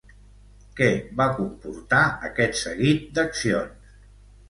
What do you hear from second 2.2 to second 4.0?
aquest seguit d'accions?